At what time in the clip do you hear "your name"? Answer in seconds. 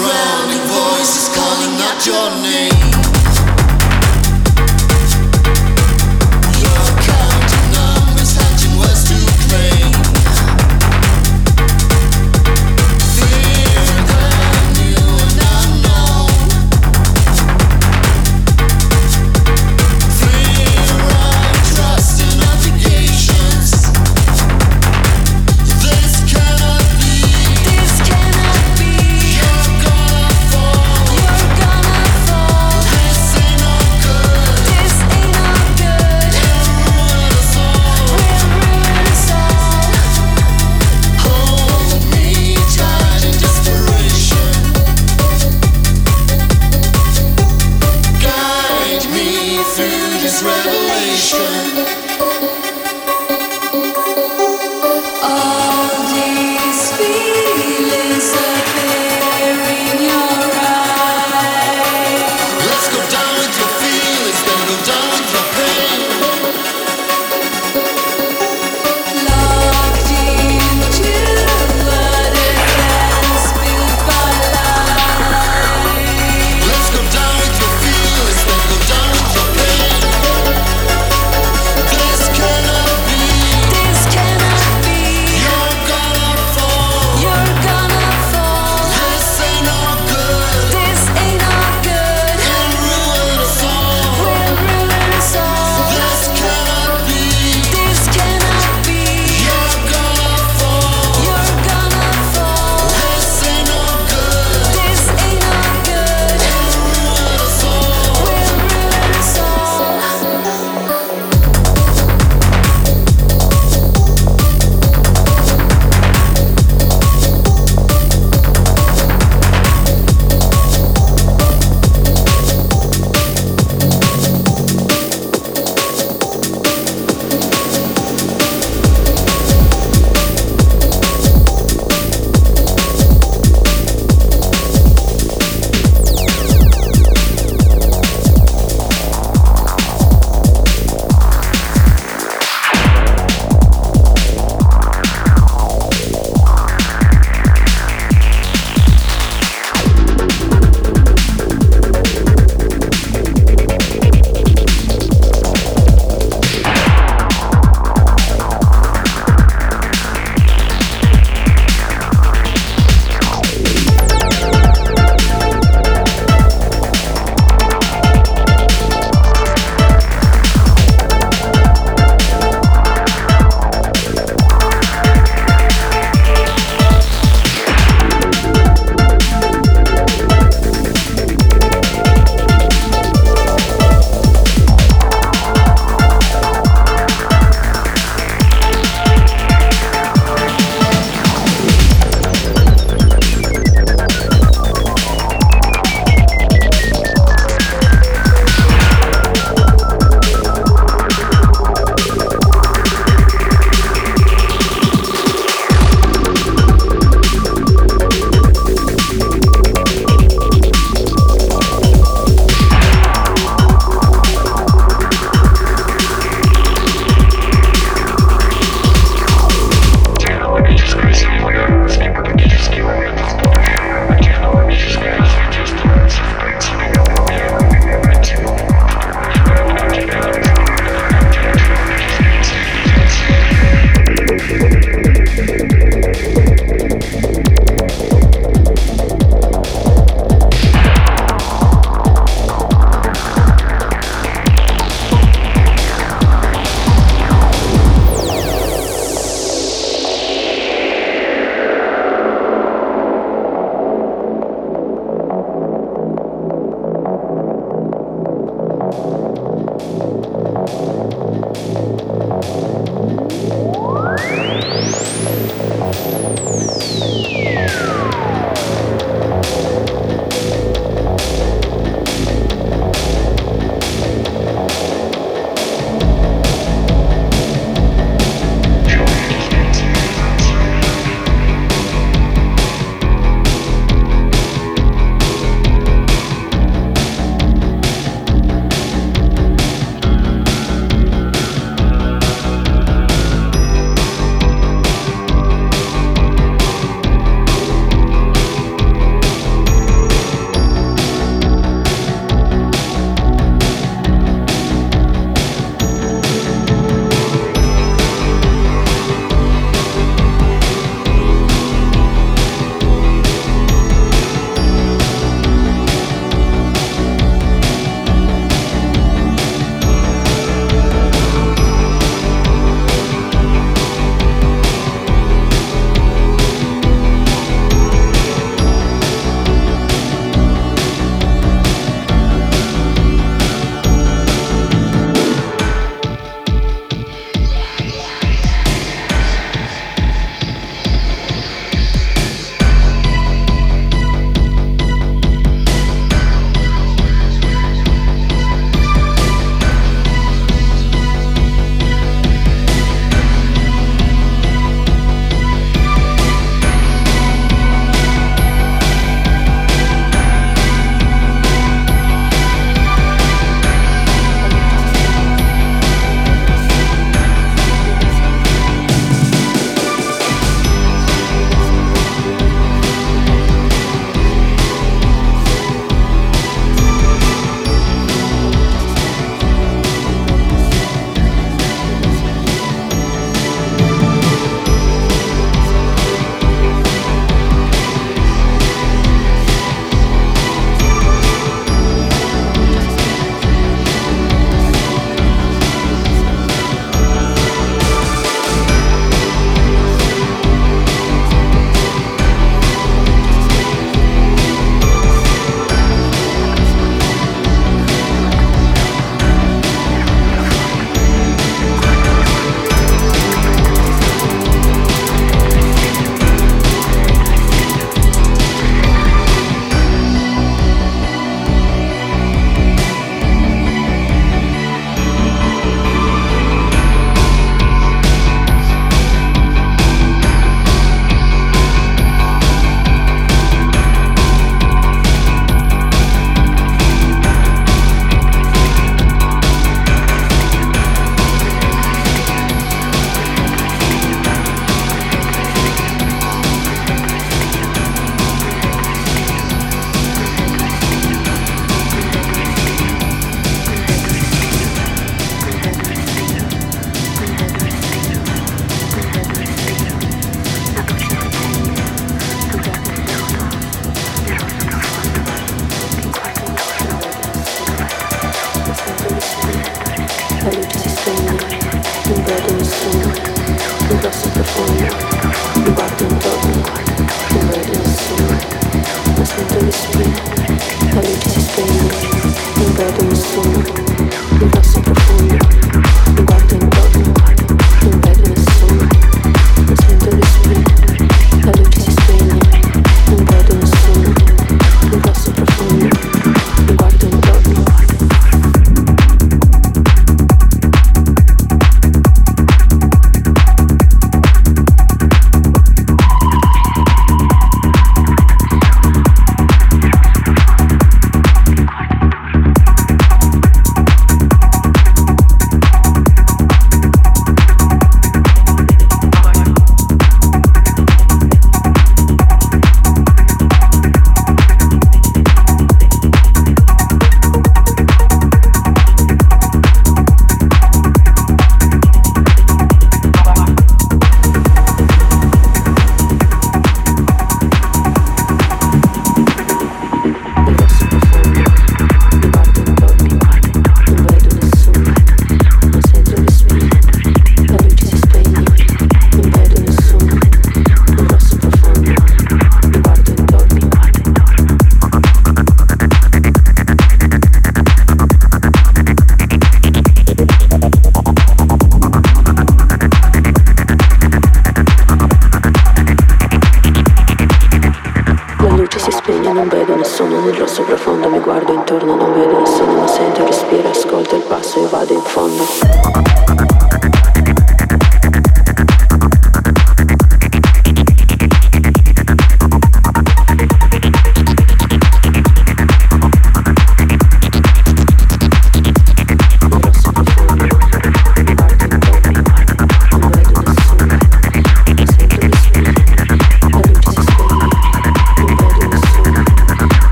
2.06-3.09